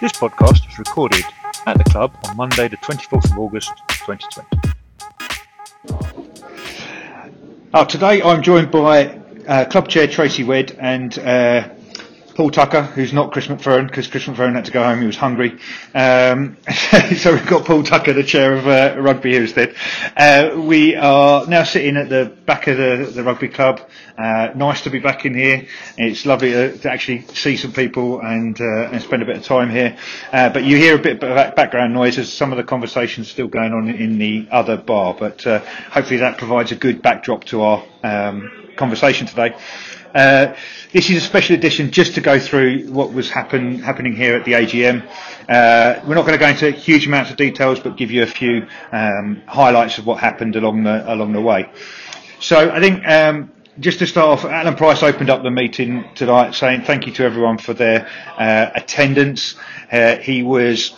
[0.00, 1.24] This podcast was recorded
[1.66, 4.46] at the club on Monday, the 24th of August 2020.
[7.74, 9.18] Uh, today I'm joined by
[9.48, 11.68] uh, Club Chair Tracy Wedd and uh,
[12.38, 15.16] Paul Tucker, who's not Chris McFerrin, because Chris McFerrin had to go home, he was
[15.16, 15.58] hungry.
[15.92, 16.56] Um,
[17.16, 19.74] so we've got Paul Tucker, the chair of uh, rugby here instead.
[20.16, 23.80] Uh, we are now sitting at the back of the, the rugby club.
[24.16, 25.66] Uh, nice to be back in here.
[25.96, 29.42] It's lovely to, to actually see some people and, uh, and spend a bit of
[29.42, 29.98] time here.
[30.32, 33.48] Uh, but you hear a bit of background noise as some of the conversations still
[33.48, 35.12] going on in the other bar.
[35.18, 35.58] But uh,
[35.90, 39.56] hopefully that provides a good backdrop to our um, conversation today.
[40.18, 40.56] Uh,
[40.92, 44.44] this is a special edition just to go through what was happen, happening here at
[44.44, 45.06] the AGM.
[45.48, 48.26] Uh, we're not going to go into huge amounts of details, but give you a
[48.26, 51.70] few um, highlights of what happened along the along the way.
[52.40, 56.52] So I think um, just to start off, Alan Price opened up the meeting tonight
[56.56, 59.54] saying thank you to everyone for their uh, attendance.
[59.92, 60.96] Uh, he was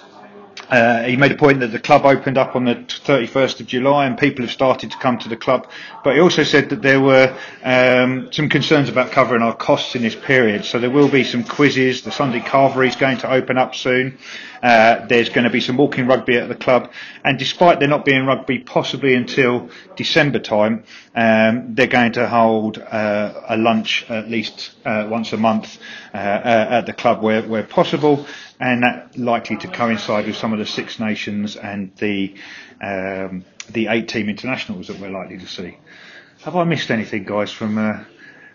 [0.70, 4.06] uh, he made a point that the club opened up on the 31st of July
[4.06, 5.68] and people have started to come to the club.
[6.04, 10.02] But he also said that there were um, some concerns about covering our costs in
[10.02, 10.64] this period.
[10.64, 12.02] So there will be some quizzes.
[12.02, 14.18] The Sunday Carvery is going to open up soon.
[14.62, 16.90] Uh, there's going to be some walking rugby at the club.
[17.24, 22.78] And despite there not being rugby possibly until December time, um, they're going to hold
[22.78, 25.78] uh, a lunch at least uh, once a month
[26.12, 28.26] uh, at the club where, where possible
[28.60, 32.34] and that likely to coincide with some of the Six Nations and the
[32.82, 35.76] um, the eight team internationals that we're likely to see.
[36.42, 37.52] Have I missed anything, guys?
[37.52, 38.04] From uh,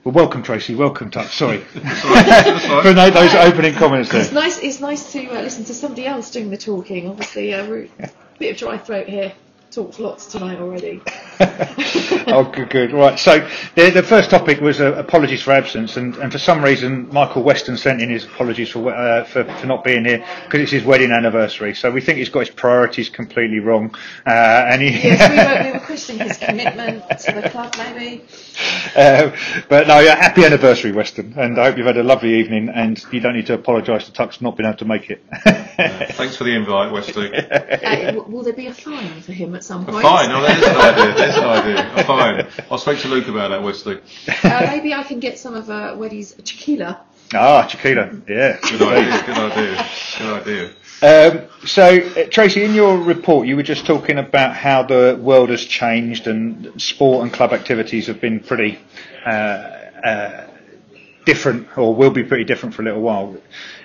[0.06, 1.28] well, welcome Tracy, welcome Tuck.
[1.28, 4.22] Sorry for those, those opening comments there.
[4.22, 4.60] It's nice.
[4.60, 7.10] It's nice to uh, listen to somebody else doing the talking.
[7.10, 9.34] Obviously, a uh, bit of dry throat here
[9.76, 11.02] talked lots tonight already.
[12.28, 12.94] oh, good, good.
[12.94, 13.20] Right.
[13.20, 13.46] So
[13.76, 17.44] the, the first topic was uh, apologies for absence, and, and for some reason Michael
[17.44, 20.86] Weston sent in his apologies for uh, for, for not being here because it's his
[20.86, 21.76] wedding anniversary.
[21.76, 23.94] So we think he's got his priorities completely wrong,
[24.26, 24.92] uh, and he.
[24.92, 28.24] yes, we were, we were questioning his commitment to the club, maybe.
[28.96, 29.36] Uh,
[29.68, 33.04] but no, yeah, happy anniversary, Weston, and I hope you've had a lovely evening, and
[33.12, 35.22] you don't need to apologise to Tux for not being able to make it.
[36.14, 37.34] thanks for the invite, Weston.
[37.86, 39.98] Uh, will there be a fine for him at some point?
[39.98, 40.30] A fine?
[40.30, 41.16] No, that is an idea.
[41.16, 41.96] That's an idea.
[41.96, 42.66] A fine.
[42.72, 44.00] I'll speak to Luke about that, Wesley.
[44.44, 47.02] Uh, maybe I can get some of uh, Weddy's tequila.
[47.34, 48.22] Ah, tequila.
[48.28, 48.60] Yeah.
[48.62, 49.24] Good idea.
[49.26, 49.90] Good idea.
[50.20, 50.72] Good idea.
[51.02, 55.50] Um, so, uh, Tracy, in your report, you were just talking about how the world
[55.50, 58.80] has changed and sport and club activities have been pretty
[59.26, 60.48] uh, uh,
[61.26, 63.36] different, or will be pretty different for a little while.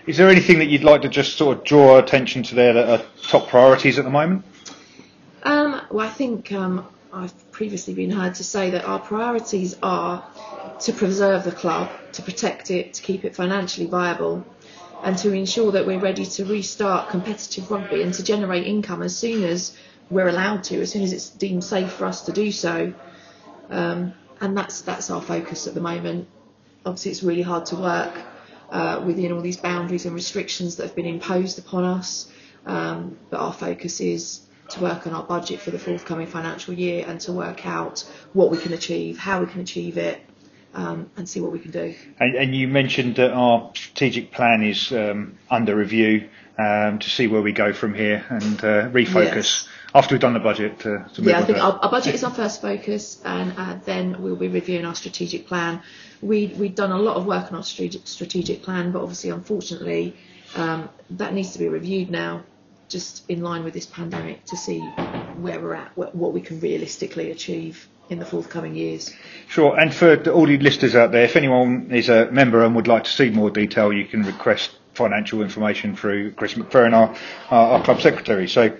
[0.06, 2.88] Is there anything that you'd like to just sort of draw attention to there that
[2.88, 4.44] are top priorities at the moment?
[5.90, 10.24] Well, I think um, I've previously been heard to say that our priorities are
[10.82, 14.46] to preserve the club, to protect it, to keep it financially viable,
[15.02, 19.16] and to ensure that we're ready to restart competitive rugby and to generate income as
[19.16, 19.76] soon as
[20.10, 22.94] we're allowed to, as soon as it's deemed safe for us to do so.
[23.68, 26.28] Um, and that's that's our focus at the moment.
[26.86, 28.16] Obviously, it's really hard to work
[28.70, 32.30] uh, within all these boundaries and restrictions that have been imposed upon us.
[32.64, 34.42] Um, but our focus is
[34.72, 38.50] to work on our budget for the forthcoming financial year and to work out what
[38.50, 40.20] we can achieve, how we can achieve it,
[40.74, 41.94] um, and see what we can do.
[42.18, 47.26] And, and, you mentioned that our strategic plan is um, under review um, to see
[47.26, 49.34] where we go from here and uh, refocus.
[49.34, 49.68] Yes.
[49.92, 52.30] After we've done the budget, to, to yeah, I think our, our, budget is our
[52.30, 55.82] first focus, and uh, then we'll be reviewing our strategic plan.
[56.22, 60.16] We we've done a lot of work on our strategic, strategic plan, but obviously, unfortunately,
[60.54, 62.44] um, that needs to be reviewed now
[62.90, 64.80] just in line with this pandemic to see
[65.40, 69.14] where we're at, what we can realistically achieve in the forthcoming years.
[69.48, 69.78] Sure.
[69.78, 73.04] And for all the listeners out there, if anyone is a member and would like
[73.04, 77.14] to see more detail, you can request financial information through Chris McFerrin, our,
[77.50, 78.48] our, our club secretary.
[78.48, 78.76] So,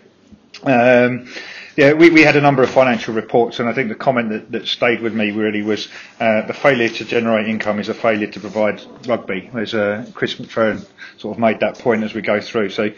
[0.65, 1.29] um,
[1.77, 4.53] yeah, we, we had a number of financial reports, and I think the comment that,
[4.53, 5.89] that stayed with me really was
[6.19, 9.49] uh, the failure to generate income is a failure to provide rugby.
[9.55, 10.85] As uh, Chris McFerrin
[11.17, 12.71] sort of made that point as we go through.
[12.71, 12.91] So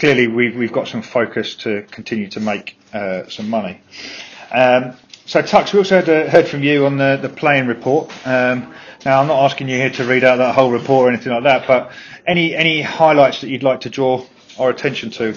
[0.00, 3.78] clearly we've, we've got some focus to continue to make uh, some money.
[4.50, 4.94] Um,
[5.26, 8.08] so Tux, we also had, uh, heard from you on the, the playing report.
[8.26, 8.74] Um,
[9.04, 11.42] now I'm not asking you here to read out that whole report or anything like
[11.44, 11.92] that, but
[12.26, 14.24] any any highlights that you'd like to draw
[14.58, 15.36] our attention to?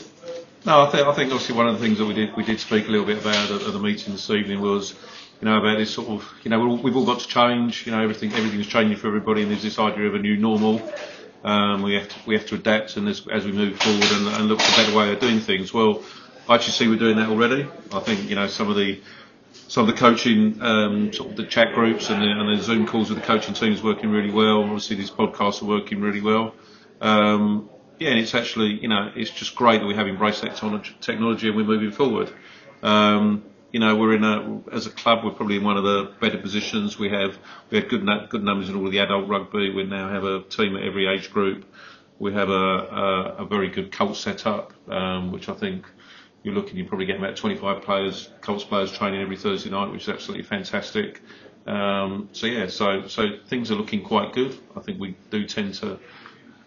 [0.66, 2.60] No, I think I think obviously one of the things that we did we did
[2.60, 4.96] speak a little bit about at, at the meeting this evening was
[5.42, 7.86] you know about this sort of you know we've all got to change.
[7.86, 10.82] You know everything everything's changing for everybody, and there's this idea of a new normal.
[11.44, 14.28] Um, we have to we have to adapt and as, as we move forward and,
[14.30, 15.74] and, look for a better way of doing things.
[15.74, 16.02] Well,
[16.48, 17.68] I actually see we're doing that already.
[17.92, 19.02] I think you know some of the
[19.68, 22.88] some of the coaching, um, sort of the chat groups and the, and the Zoom
[22.88, 24.64] calls with the coaching team is working really well.
[24.64, 26.56] Obviously, these podcasts are working really well.
[27.02, 27.70] Um,
[28.00, 30.56] yeah, and it's actually you know it's just great that we have embraced that
[31.02, 32.32] technology, and we're moving forward.
[32.82, 33.44] Um,
[33.74, 36.38] you know, we're in a as a club, we're probably in one of the better
[36.38, 37.00] positions.
[37.00, 37.38] We have
[37.72, 39.74] we have good good numbers in all the adult rugby.
[39.74, 41.66] We now have a team at every age group.
[42.20, 45.88] We have a a, a very good Colt setup, um, which I think
[46.44, 46.78] you're looking.
[46.78, 50.44] You're probably getting about 25 players, Colts players training every Thursday night, which is absolutely
[50.44, 51.22] fantastic.
[51.66, 54.56] Um, so yeah, so so things are looking quite good.
[54.78, 56.00] I think we do tend to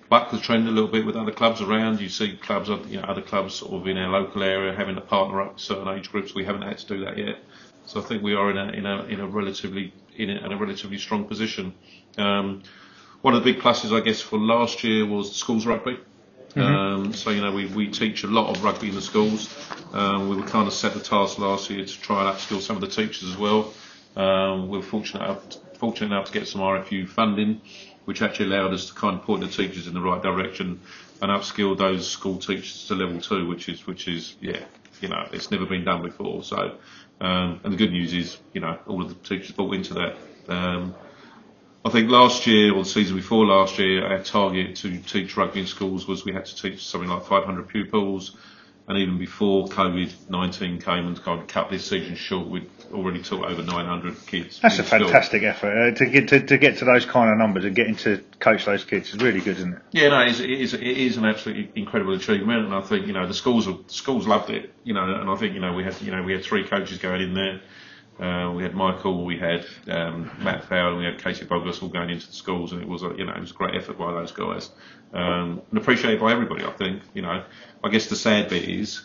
[0.08, 2.00] buck the trend a little bit with other clubs around.
[2.00, 5.00] You see clubs, you know, other clubs sort of in our local area having to
[5.00, 6.34] partner up with certain age groups.
[6.34, 7.38] We haven't had to do that yet,
[7.84, 10.52] so I think we are in a in a in a relatively in a, in
[10.52, 11.74] a relatively strong position.
[12.18, 12.62] Um,
[13.22, 15.98] one of the big pluses, I guess, for last year was the schools rugby.
[16.50, 16.60] Mm-hmm.
[16.62, 19.54] Um, so you know we, we teach a lot of rugby in the schools.
[19.92, 22.76] Um, we were kind of set the task last year to try and upskill some
[22.76, 23.74] of the teachers as well.
[24.16, 25.44] Um, we're fortunate enough,
[25.78, 27.60] fortunate enough to get some RFU funding
[28.06, 30.80] which actually allowed us to kind of point the teachers in the right direction
[31.20, 34.64] and upskill those school teachers to level two, which is which is yeah,
[35.00, 36.42] you know, it's never been done before.
[36.42, 36.78] So,
[37.20, 40.16] um, and the good news is, you know, all of the teachers bought into that.
[40.48, 40.94] Um,
[41.84, 45.60] I think last year or the season before last year, our target to teach rugby
[45.60, 48.36] in schools was we had to teach something like 500 pupils
[48.88, 53.50] and even before COVID-19 came and kind of cut this season short, we'd already taught
[53.50, 54.60] over 900 kids.
[54.60, 55.48] That's a fantastic school.
[55.48, 58.22] effort uh, to get to, to get to those kind of numbers and getting to
[58.38, 59.82] coach those kids is really good, isn't it?
[59.90, 63.08] Yeah, no, it is, it is, it is an absolutely incredible achievement, and I think
[63.08, 65.72] you know the schools the schools loved it, you know, and I think you know
[65.72, 67.60] we had you know we had three coaches going in there.
[68.18, 72.08] Uh, we had Michael, we had um, Matt Fowler, we had Casey Bogus all going
[72.08, 74.10] into the schools, and it was a, you know it was a great effort by
[74.10, 74.70] those guys,
[75.12, 76.64] um, and appreciated by everybody.
[76.64, 77.44] I think you know,
[77.84, 79.02] I guess the sad bit is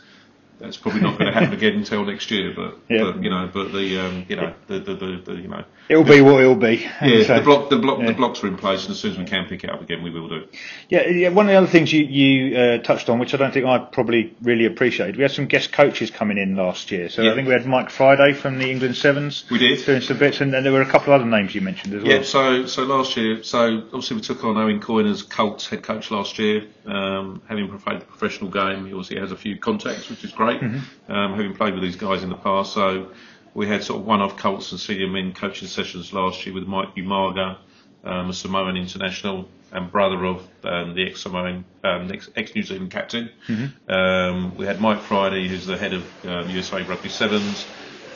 [0.62, 2.54] that's probably not going to happen again until next year.
[2.56, 3.04] But, yeah.
[3.04, 6.04] but you know, but the um, you know the, the, the, the, you know it'll
[6.04, 6.88] be what it'll be.
[7.02, 8.08] Yeah, so, the block the block yeah.
[8.08, 10.04] the blocks are in place, and as soon as we can pick it up again,
[10.04, 10.48] we will do.
[10.90, 11.30] Yeah, yeah.
[11.30, 13.80] One of the other things you you uh, touched on, which I don't think I
[13.80, 17.10] probably really appreciated, we had some guest coaches coming in last year.
[17.10, 17.32] So yeah.
[17.32, 19.46] I think we had Mike Friday from the England Sevens.
[19.50, 21.62] We did doing some bits, and then there were a couple of other names you
[21.62, 22.12] mentioned as well.
[22.12, 22.24] Yeah.
[22.24, 26.12] So so last year, so obviously we took on Owen Coyne as Colts head coach
[26.12, 28.86] last year, um, having played the professional game.
[28.86, 30.72] He obviously has a few contacts, which is great.
[30.72, 31.12] Mm-hmm.
[31.12, 32.74] Um, having played with these guys in the past.
[32.74, 33.12] So
[33.54, 36.96] we had sort of one-off Colts and senior men coaching sessions last year with Mike
[36.96, 37.58] Umaga,
[38.04, 43.30] um, a Samoan international and brother of um, the ex-Samoan, um, ex-New Zealand captain.
[43.48, 43.92] Mm-hmm.
[43.92, 47.66] Um, we had Mike Friday, who's the head of um, USA Rugby Sevens,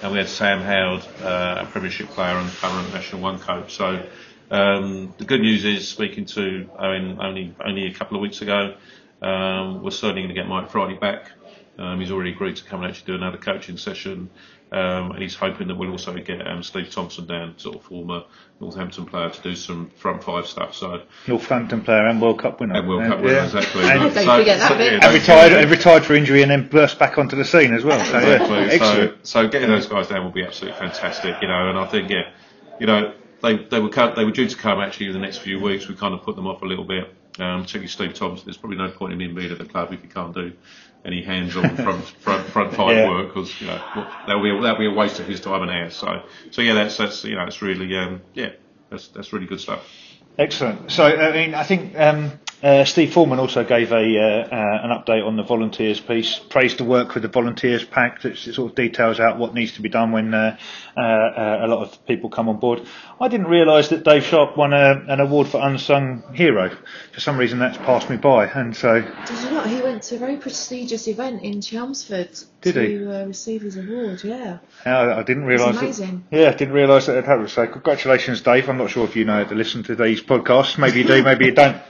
[0.02, 3.74] and we had Sam Howard, uh, a Premiership player and current National One coach.
[3.76, 4.06] So
[4.52, 8.76] um, the good news is, speaking to Owen only only a couple of weeks ago,
[9.22, 11.32] we're certainly going to get Mike Friday back.
[11.78, 14.30] Um, he's already agreed to come and actually do another coaching session,
[14.72, 18.24] um, and he's hoping that we'll also get um, Steve Thompson down, sort of former
[18.60, 20.74] Northampton player, to do some front five stuff.
[20.74, 22.76] So Northampton player and World Cup winner.
[22.76, 23.84] And World Cup winner, exactly.
[23.84, 25.04] And, so, don't forget that so, bit.
[25.04, 28.04] and retired, and retired for injury, and then burst back onto the scene as well.
[28.06, 28.58] So, exactly.
[28.58, 29.28] Yeah, excellent.
[29.28, 31.70] So, so getting those guys down will be absolutely fantastic, you know.
[31.70, 32.32] And I think, yeah,
[32.80, 35.60] you know, they they were they were due to come actually in the next few
[35.60, 35.88] weeks.
[35.88, 37.14] We kind of put them off a little bit.
[37.38, 38.46] Um, particularly Steve Thompson.
[38.46, 40.54] There's probably no point in him being at the club if he can't do
[41.06, 43.10] any hands-on front front front five yeah.
[43.10, 43.82] work because you know
[44.26, 45.96] that'll be a, that'll be a waste of his time and ours.
[45.96, 48.52] So so yeah, that's that's you know it's really um, yeah
[48.90, 49.88] that's that's really good stuff.
[50.38, 50.92] Excellent.
[50.92, 52.32] So I mean I think um,
[52.64, 56.80] uh, Steve Foreman also gave a uh, uh, an update on the volunteers piece, praised
[56.80, 59.90] the work with the volunteers pack that sort of details out what needs to be
[59.90, 60.58] done when uh,
[60.98, 62.82] uh, uh, a lot of people come on board.
[63.20, 66.76] I didn't realise that Dave Sharp won a, an award for unsung hero.
[67.14, 69.02] For some reason, that's passed me by, and so.
[69.02, 69.68] Did you not?
[69.68, 72.30] He went to a very prestigious event in Chelmsford
[72.62, 72.96] Did to he?
[72.98, 74.24] receive his award.
[74.24, 74.60] Yeah.
[74.86, 75.78] I, I didn't realise.
[75.78, 76.26] Amazing.
[76.32, 77.50] That, yeah, I didn't realise that it happened.
[77.50, 78.70] So congratulations, Dave.
[78.70, 80.78] I'm not sure if you know to listen to these podcasts.
[80.78, 81.82] Maybe you do, maybe you don't.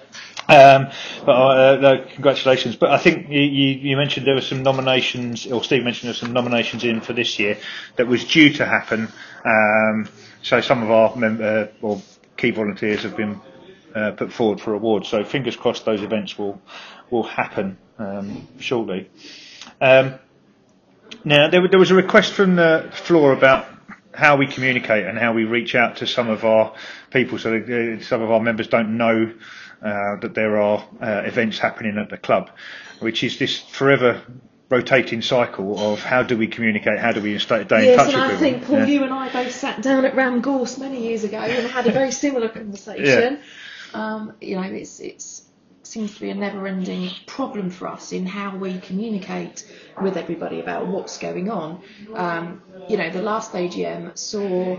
[0.47, 0.89] Um,
[1.25, 2.75] but uh, no, congratulations.
[2.75, 6.25] But I think you, you, mentioned there were some nominations, or Steve mentioned there were
[6.25, 7.57] some nominations in for this year
[7.95, 9.07] that was due to happen.
[9.43, 10.07] Um,
[10.43, 12.01] so some of our mem- uh, or
[12.37, 13.41] key volunteers have been
[13.95, 15.07] uh, put forward for awards.
[15.09, 16.61] So fingers crossed those events will
[17.09, 19.09] will happen um, shortly.
[19.81, 20.15] Um,
[21.23, 23.67] now there, there was a request from the floor about
[24.13, 26.73] how we communicate and how we reach out to some of our
[27.11, 29.33] people so that, uh, some of our members don't know
[29.81, 32.49] uh, that there are uh, events happening at the club,
[32.99, 34.21] which is this forever
[34.69, 38.15] rotating cycle of how do we communicate, how do we stay, in touch and with
[38.15, 38.85] I think Paul, yeah.
[38.85, 41.91] you and I both sat down at Ram Gorse many years ago and had a
[41.91, 43.39] very similar conversation.
[43.39, 43.39] Yeah.
[43.93, 45.45] Um, you know, it's it's
[45.83, 49.65] seems to be a never-ending problem for us in how we communicate
[50.01, 51.81] with everybody about what's going on.
[52.13, 54.77] Um, you know, the last AGM saw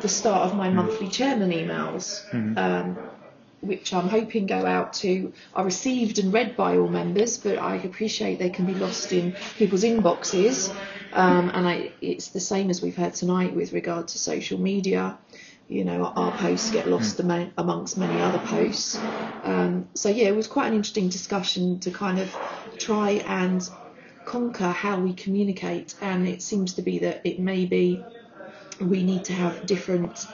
[0.00, 2.26] the start of my monthly chairman emails.
[2.30, 2.56] Mm-hmm.
[2.56, 2.98] Um,
[3.66, 7.76] which I'm hoping go out to are received and read by all members, but I
[7.76, 10.74] appreciate they can be lost in people's inboxes.
[11.12, 15.16] Um, and I, it's the same as we've heard tonight with regard to social media.
[15.68, 18.98] You know, our posts get lost among, amongst many other posts.
[19.44, 22.36] Um, so yeah, it was quite an interesting discussion to kind of
[22.78, 23.68] try and
[24.24, 25.94] conquer how we communicate.
[26.00, 28.04] And it seems to be that it may be
[28.80, 30.26] we need to have different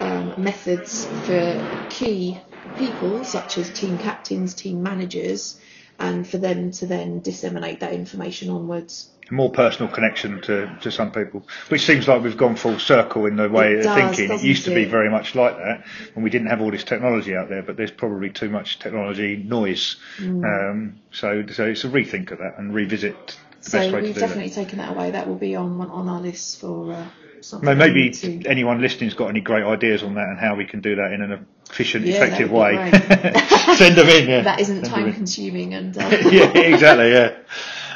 [0.00, 2.38] um, methods for key
[2.78, 5.60] people, such as team captains, team managers,
[5.98, 9.10] and for them to then disseminate that information onwards.
[9.30, 13.26] A more personal connection to, to some people, which seems like we've gone full circle
[13.26, 14.36] in the way It of does, thinking.
[14.36, 17.36] It used to be very much like that when we didn't have all this technology
[17.36, 19.96] out there, but there's probably too much technology noise.
[20.18, 20.44] Mm.
[20.44, 24.06] Um, so, so it's a rethink of that and revisit the So best way to
[24.06, 25.12] we've definitely taken that away.
[25.12, 27.06] That will be on on our list for uh,
[27.40, 27.78] something.
[27.78, 30.64] Maybe we need to- anyone listening's got any great ideas on that and how we
[30.66, 32.90] can do that in an efficient, Yeah, effective way.
[33.76, 34.28] Send them in.
[34.28, 34.42] Yeah.
[34.42, 36.00] that isn't Send time consuming and uh,
[36.30, 37.12] yeah, exactly.
[37.12, 37.36] Yeah.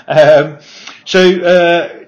[0.07, 0.59] Um,
[1.05, 2.05] so uh,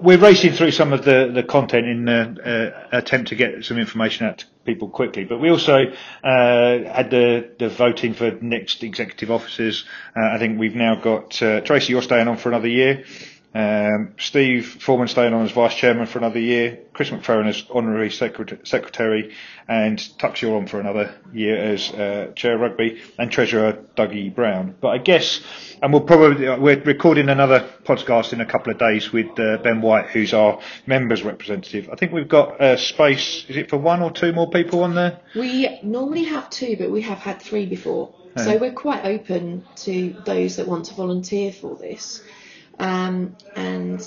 [0.00, 3.78] we're racing through some of the, the content in the uh, attempt to get some
[3.78, 5.84] information out to people quickly, but we also
[6.22, 9.84] uh, had the, the voting for next executive officers.
[10.16, 13.04] Uh, I think we've now got uh, Tracy, you're staying on for another year.
[13.54, 16.80] Um, Steve Foreman staying on as vice chairman for another year.
[16.92, 19.32] Chris McFerrin as honorary secret- secretary,
[19.68, 24.34] and Tux you're on for another year as uh, chair of rugby, and treasurer Dougie
[24.34, 24.74] Brown.
[24.80, 25.40] But I guess,
[25.80, 29.80] and we'll probably we're recording another podcast in a couple of days with uh, Ben
[29.80, 31.88] White, who's our members representative.
[31.92, 33.44] I think we've got uh, space.
[33.48, 35.20] Is it for one or two more people on there?
[35.36, 38.12] we normally have two, but we have had three before.
[38.36, 38.44] Yeah.
[38.44, 42.20] So we're quite open to those that want to volunteer for this.
[42.78, 44.06] Um, and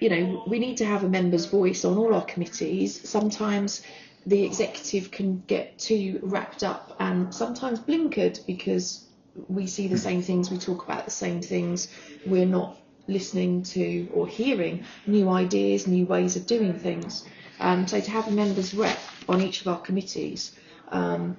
[0.00, 3.08] you know, we need to have a member's voice on all our committees.
[3.08, 3.82] Sometimes
[4.26, 9.04] the executive can get too wrapped up and sometimes blinkered because
[9.48, 11.88] we see the same things, we talk about the same things,
[12.26, 17.24] we're not listening to or hearing new ideas, new ways of doing things.
[17.60, 18.98] Um, so to have a member's rep
[19.28, 20.52] on each of our committees
[20.88, 21.36] um,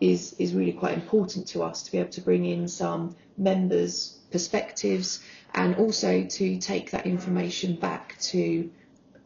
[0.00, 4.18] is is really quite important to us to be able to bring in some members'
[4.34, 5.20] perspectives
[5.54, 8.68] and also to take that information back to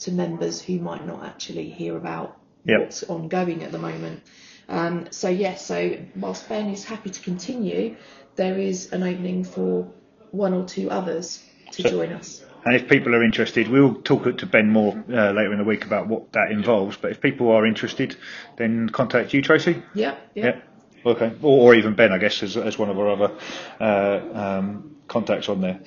[0.01, 2.37] to members who might not actually hear about
[2.67, 2.81] Yep.
[2.81, 4.21] what's ongoing at the moment.
[4.69, 7.97] Um, so yes, so whilst Ben is happy to continue,
[8.37, 9.89] there is an opening for
[10.31, 12.45] one or two others to So- join us.
[12.67, 15.87] And if people are interested, we'll talk to Ben more uh, later in the week
[15.87, 16.99] about what that involves.
[16.99, 18.15] But if people are interested,
[18.57, 19.83] then contact you, Tracy.
[19.95, 20.68] Yep, yep.
[21.05, 21.13] Yeah.
[21.13, 21.33] Okay.
[21.43, 23.33] Or, or even Ben, I guess, as, as one of our other
[23.81, 25.81] uh, um, contacts on there.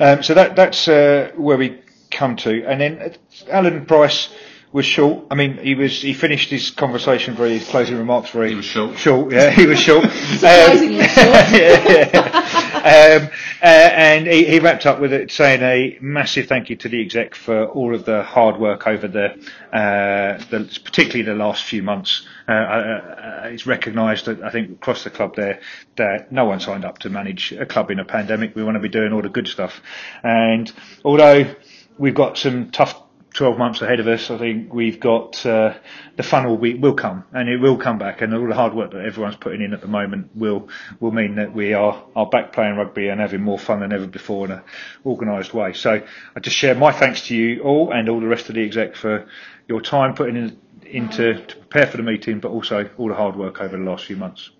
[0.00, 2.64] Um, so that that's uh, where we come to.
[2.66, 3.08] And then uh,
[3.50, 4.28] Alan Price
[4.72, 5.26] was short.
[5.30, 8.64] I mean, he was he finished his conversation very his closing remarks very He was
[8.64, 8.98] short.
[8.98, 9.32] Short.
[9.32, 10.10] Yeah, he was short.
[10.10, 11.26] Surprisingly Um, short.
[11.52, 12.63] yeah, yeah.
[12.84, 13.30] Um,
[13.62, 17.00] uh, and he, he wrapped up with it saying a massive thank you to the
[17.00, 19.30] exec for all of the hard work over the,
[19.72, 22.26] uh, the particularly the last few months.
[22.46, 25.60] Uh, uh, uh, it's recognised that I think across the club there
[25.96, 28.54] that no one signed up to manage a club in a pandemic.
[28.54, 29.80] We want to be doing all the good stuff,
[30.22, 30.70] and
[31.06, 31.54] although
[31.96, 33.00] we've got some tough
[33.34, 35.74] 12 months ahead of us, I think we've got uh,
[36.16, 38.74] the fun will be will come and it will come back, and all the hard
[38.74, 40.68] work that everyone's putting in at the moment will
[41.00, 44.06] will mean that we are are back playing rugby and having more fun than ever
[44.06, 44.62] before in an
[45.04, 45.72] organised way.
[45.72, 46.00] So
[46.36, 48.94] I just share my thanks to you all and all the rest of the exec
[48.94, 49.26] for
[49.68, 53.34] your time putting in into to prepare for the meeting, but also all the hard
[53.34, 54.50] work over the last few months.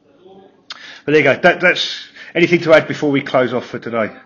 [1.04, 1.38] But there you go.
[1.40, 4.16] That, that's anything to add before we close off for today.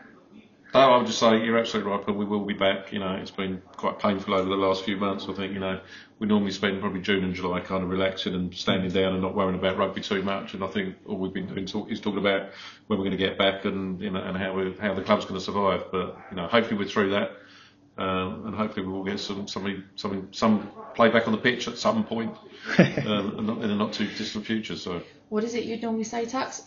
[0.75, 2.93] No, I would just say you're absolutely right, but we will be back.
[2.93, 5.27] You know, it's been quite painful over the last few months.
[5.27, 5.81] I think, you know,
[6.19, 9.35] we normally spend probably June and July kind of relaxing and standing down and not
[9.35, 10.53] worrying about rugby too much.
[10.53, 12.51] And I think all we've been doing talk, is talking about
[12.87, 15.25] when we're going to get back and you know and how we how the club's
[15.25, 15.85] going to survive.
[15.91, 17.31] But you know, hopefully we're through that.
[17.97, 21.67] Um, and hopefully we will get some somebody, something, some play back on the pitch
[21.67, 22.37] at some point
[22.79, 24.77] um, and not, in a not too distant future.
[24.77, 26.63] So What is it you'd normally say, Tax?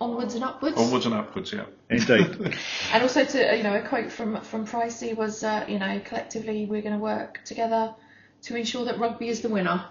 [0.00, 0.76] Onwards and upwards.
[0.78, 1.64] onwards and upwards, yeah.
[1.90, 2.54] Indeed.
[2.92, 6.66] And also to you know a quote from from Pricey was uh, you know collectively
[6.66, 7.94] we're going to work together
[8.42, 9.84] to ensure that rugby is the winner.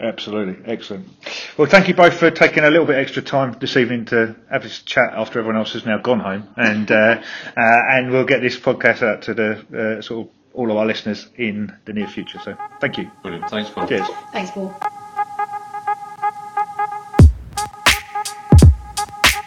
[0.00, 1.08] Absolutely, excellent.
[1.56, 4.62] Well, thank you both for taking a little bit extra time this evening to have
[4.62, 7.20] this chat after everyone else has now gone home, and uh,
[7.56, 7.60] uh,
[7.90, 11.28] and we'll get this podcast out to the uh, sort of all of our listeners
[11.36, 12.38] in the near future.
[12.44, 13.10] So, thank you.
[13.22, 13.50] Brilliant.
[13.50, 13.88] Thanks, Paul.
[13.88, 14.06] Cheers.
[14.32, 14.97] Thanks, Paul.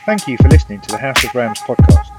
[0.05, 2.09] Thank you for listening to the House of Rams podcast.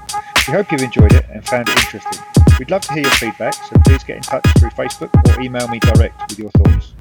[0.47, 2.23] We hope you've enjoyed it and found it interesting.
[2.57, 5.67] We'd love to hear your feedback, so please get in touch through Facebook or email
[5.67, 6.93] me direct with your thoughts.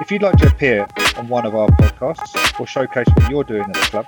[0.00, 3.62] If you'd like to appear on one of our podcasts or showcase what you're doing
[3.62, 4.06] at the club,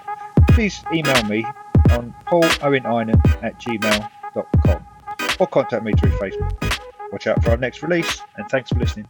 [0.48, 1.44] please email me
[1.90, 4.86] on pauloweninen at gmail.com
[5.38, 6.80] or contact me through Facebook.
[7.12, 9.06] Watch out for our next release and thanks for listening.